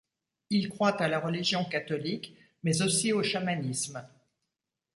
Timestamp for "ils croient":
0.49-0.99